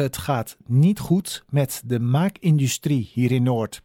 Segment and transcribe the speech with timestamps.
[0.00, 3.82] Het gaat niet goed met de maakindustrie hier in Noord.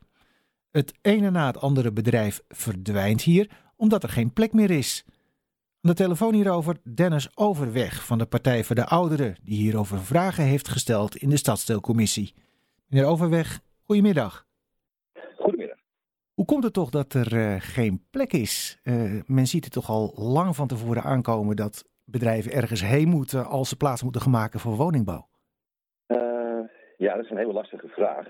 [0.72, 5.04] Het ene na het andere bedrijf verdwijnt hier omdat er geen plek meer is.
[5.08, 5.14] Aan
[5.82, 10.68] de telefoon hierover Dennis Overweg van de Partij voor de Ouderen, die hierover vragen heeft
[10.68, 12.34] gesteld in de stadsdeelcommissie.
[12.88, 14.46] Meneer Overweg, goedemiddag.
[15.38, 15.78] Goedemiddag.
[16.34, 18.80] Hoe komt het toch dat er uh, geen plek is?
[18.84, 23.46] Uh, men ziet het toch al lang van tevoren aankomen dat bedrijven ergens heen moeten
[23.46, 25.32] als ze plaats moeten gaan maken voor woningbouw?
[26.98, 28.28] Uh, ja, dat is een hele lastige vraag.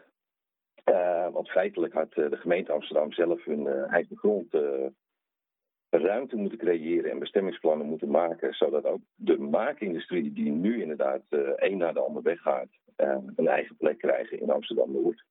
[1.32, 4.54] want feitelijk had de gemeente Amsterdam zelf hun eigen grond
[6.02, 11.40] ruimte moeten creëren en bestemmingsplannen moeten maken, zodat ook de maakindustrie, die nu inderdaad uh,
[11.40, 15.24] één na de ander weggaat, uh, een eigen plek krijgen in Amsterdam-Noord.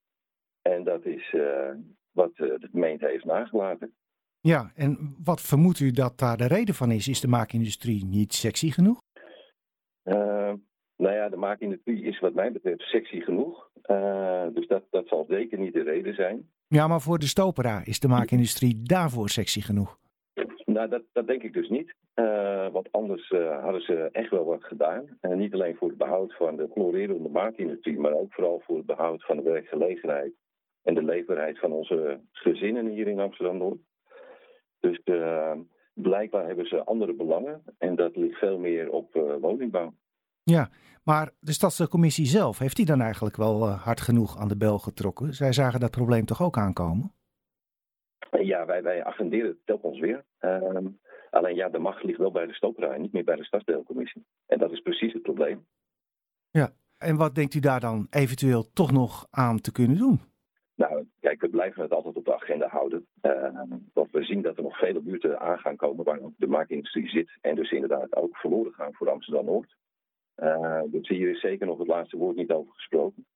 [0.63, 1.71] En dat is uh,
[2.11, 3.95] wat de gemeente heeft nagelaten.
[4.41, 7.09] Ja, en wat vermoedt u dat daar de reden van is?
[7.09, 9.01] Is de maakindustrie niet sexy genoeg?
[11.03, 13.71] Nou ja, de maakindustrie is wat mij betreft sexy genoeg.
[14.53, 16.49] dus dat, dat zal zeker niet de reden zijn.
[16.67, 19.99] Ja, maar voor de stopera is de maakindustrie daarvoor sexy genoeg?
[20.65, 21.95] Nou, dat, dat denk ik dus niet.
[22.15, 25.19] Uh, want anders uh, hadden ze echt wel wat gedaan.
[25.21, 28.87] En niet alleen voor het behoud van de florerende maakindustrie, maar ook vooral voor het
[28.87, 30.33] behoud van de werkgelegenheid
[30.83, 33.81] en de leefbaarheid van onze gezinnen hier in Amsterdam-Noord.
[34.81, 35.01] Dus
[35.95, 39.93] blijkbaar hebben ze andere belangen en dat ligt veel meer op woningbouw.
[40.43, 40.71] Ja,
[41.05, 45.35] maar de stadscommissie zelf, heeft die dan eigenlijk wel hard genoeg aan de bel getrokken?
[45.35, 47.13] Zij zagen dat probleem toch ook aankomen?
[48.41, 50.25] Ja, wij, wij agenderen het telkens weer.
[50.41, 50.79] Uh,
[51.31, 54.25] alleen ja, de macht ligt wel bij de stopera en niet meer bij de stadsdeelcommissie.
[54.47, 55.67] En dat is precies het probleem.
[56.51, 60.21] Ja, en wat denkt u daar dan eventueel toch nog aan te kunnen doen?
[60.75, 63.07] Nou, kijk, we blijven het altijd op de agenda houden.
[63.23, 63.61] Uh,
[63.93, 67.39] want we zien dat er nog vele buurten aan gaan komen waar de maakindustrie zit.
[67.41, 69.77] En dus inderdaad ook verloren gaan voor Amsterdam-Noord.
[70.43, 73.27] Uh, dus hier is zeker nog het laatste woord niet over gesproken.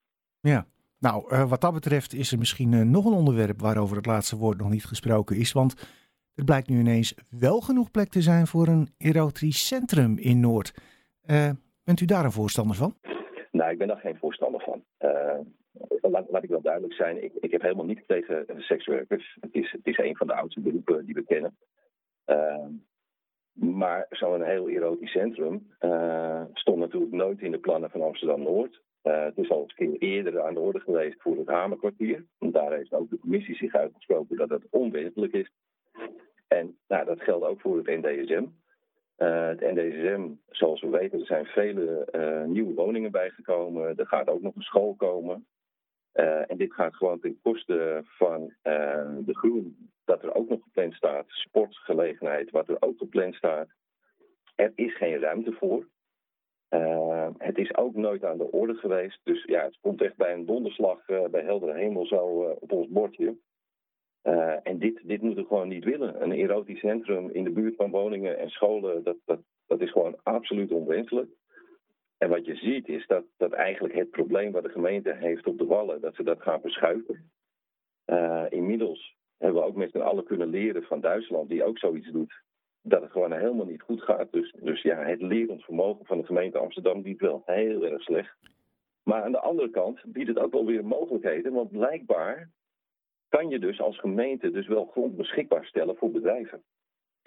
[0.40, 0.66] Ja,
[0.98, 4.36] nou, uh, wat dat betreft is er misschien uh, nog een onderwerp waarover het laatste
[4.36, 5.52] woord nog niet gesproken is.
[5.52, 5.74] Want
[6.34, 10.74] er blijkt nu ineens wel genoeg plek te zijn voor een erotisch centrum in Noord.
[11.30, 11.50] Uh,
[11.84, 12.94] bent u daar een voorstander van?
[13.50, 14.84] Nou, ik ben daar geen voorstander van.
[16.10, 19.36] Laat, laat, ik wel duidelijk zijn, ik, ik heb helemaal niets tegen sekswerkers.
[19.40, 21.56] Het is, het is een van de oudste beroepen die we kennen.
[23.56, 25.66] Maar zo'n heel erotisch centrum
[26.52, 28.80] stond natuurlijk nooit in de plannen van Amsterdam-Noord.
[29.06, 32.24] Uh, het is al een keer eerder aan de orde geweest voor het Hamerkwartier.
[32.38, 35.50] En daar heeft ook de commissie zich uitgesproken dat het onwenselijk is.
[36.48, 38.44] En nou, dat geldt ook voor het NDSM.
[39.18, 42.06] Uh, het NDSM, zoals we weten, er zijn vele
[42.46, 43.96] nieuwe woningen bijgekomen.
[43.96, 45.46] Er gaat ook nog een school komen.
[46.16, 50.94] Uh, en dit gaat gewoon ten koste van de groen, dat er ook nog gepland
[50.94, 51.24] staat.
[51.28, 53.68] Sportgelegenheid, wat er ook gepland staat.
[54.54, 55.86] Er is geen ruimte voor.
[56.70, 59.20] Uh, het is ook nooit aan de orde geweest.
[59.22, 62.24] Dus ja, het komt echt bij een donderslag bij heldere hemel zo
[62.60, 63.36] op ons bordje.
[64.62, 66.22] en dit, dit moeten we gewoon niet willen.
[66.22, 70.16] Een erotisch centrum in de buurt van woningen en scholen, dat, dat, dat is gewoon
[70.22, 71.30] absoluut onwenselijk.
[72.18, 75.58] En wat je ziet is dat, dat eigenlijk het probleem wat de gemeente heeft op
[75.58, 77.30] de wallen, dat ze dat gaan verschuiven.
[78.48, 82.44] inmiddels hebben we ook met z'n allen kunnen leren van Duitsland, die ook zoiets doet
[82.88, 84.32] dat het gewoon helemaal niet goed gaat.
[84.32, 88.36] Dus, dus ja, het lerend vermogen van de gemeente Amsterdam biedt wel heel erg slecht.
[89.02, 91.52] Maar aan de andere kant biedt het ook wel weer mogelijkheden.
[91.52, 92.50] Want blijkbaar
[93.28, 96.62] kan je dus als gemeente dus wel grond beschikbaar stellen voor bedrijven.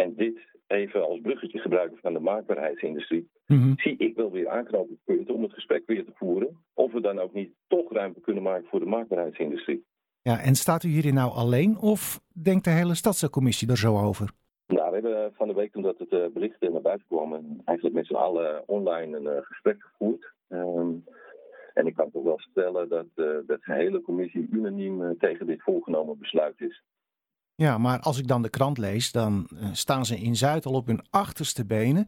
[0.01, 0.37] En dit
[0.67, 3.29] even als bruggetje gebruiken van de maakbaarheidsindustrie.
[3.45, 3.73] Mm-hmm.
[3.77, 6.57] Zie ik wel weer aanknopingspunten om het gesprek weer te voeren.
[6.73, 9.85] Of we dan ook niet toch ruimte kunnen maken voor de maakbaarheidsindustrie.
[10.21, 14.31] Ja, en staat u hierin nou alleen of denkt de hele stadscommissie er zo over?
[14.67, 17.95] Nou, we hebben van de week toen dat het uh, bericht naar buiten kwam, eigenlijk
[17.95, 20.33] met z'n allen online een uh, gesprek gevoerd.
[20.49, 21.03] Um,
[21.73, 25.61] en ik kan toch wel stellen dat, uh, dat de hele commissie unaniem tegen dit
[25.61, 26.83] voorgenomen besluit is.
[27.59, 30.87] Ja, maar als ik dan de krant lees, dan staan ze in Zuid al op
[30.87, 32.07] hun achterste benen.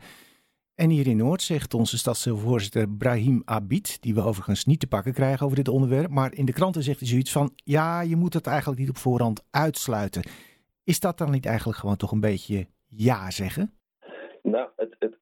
[0.76, 5.14] En hier in Noord zegt onze stadsvoorzitter Brahim Abid, die we overigens niet te pakken
[5.14, 8.34] krijgen over dit onderwerp, maar in de kranten zegt hij zoiets van: ja, je moet
[8.34, 10.24] het eigenlijk niet op voorhand uitsluiten.
[10.84, 13.74] Is dat dan niet eigenlijk gewoon toch een beetje ja zeggen?
[14.44, 15.18] Nou, het, het,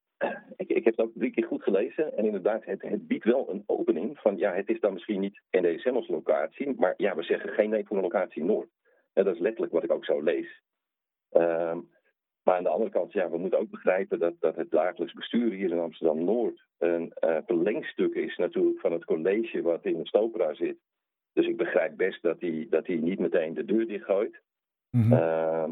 [0.56, 2.16] ik, ik heb het ook drie keer goed gelezen.
[2.16, 5.40] En inderdaad, het, het biedt wel een opening van ja, het is dan misschien niet
[5.50, 6.74] NDSM als locatie.
[6.76, 8.68] Maar ja, we zeggen geen nee voor een locatie Noord.
[9.20, 10.62] En dat is letterlijk wat ik ook zo lees.
[11.30, 11.88] Um,
[12.42, 15.52] maar aan de andere kant, ja, we moeten ook begrijpen dat, dat het dagelijks bestuur
[15.52, 20.06] hier in Amsterdam Noord een uh, verlengstuk is natuurlijk van het college wat in de
[20.06, 20.78] Stopera zit.
[21.32, 24.40] Dus ik begrijp best dat hij dat niet meteen de deur dichtgooit.
[24.90, 25.12] Mm-hmm.
[25.12, 25.70] Uh,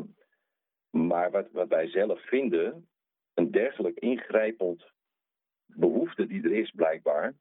[0.91, 2.89] maar wat, wat wij zelf vinden,
[3.35, 4.85] een dergelijk ingrijpend
[5.67, 7.35] behoefte die er is blijkbaar,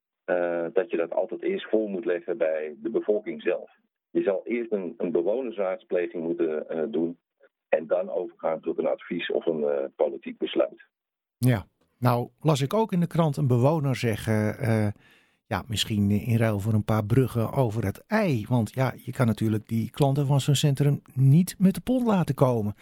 [0.73, 3.75] dat je dat altijd eerst vol moet leggen bij de bevolking zelf.
[4.17, 7.17] Je zal eerst een, een bewonersraadspleging moeten doen
[7.69, 10.85] en dan overgaan tot een advies of een politiek besluit.
[11.37, 11.65] Ja,
[11.99, 14.55] nou las ik ook in de krant een bewoner zeggen
[15.47, 18.45] ja, misschien in ruil voor een paar bruggen over het ei.
[18.49, 22.35] Want ja, je kan natuurlijk die klanten van zo'n centrum niet met de pond laten
[22.35, 22.73] komen.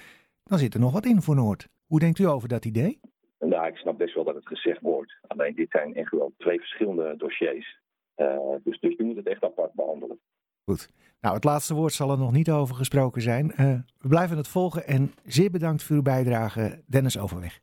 [0.43, 1.67] Dan zit er nog wat in voor Noord.
[1.85, 2.99] Hoe denkt u over dat idee?
[3.39, 5.15] Nou, ik snap best wel dat het gezegd wordt.
[5.27, 7.79] Alleen dit zijn echt wel twee verschillende dossiers.
[8.17, 10.19] Uh, dus, dus je moet het echt apart behandelen.
[10.65, 10.89] Goed.
[11.25, 13.51] Nou, het laatste woord zal er nog niet over gesproken zijn.
[13.51, 13.57] Uh,
[13.99, 17.61] we blijven het volgen en zeer bedankt voor uw bijdrage, Dennis Overweg.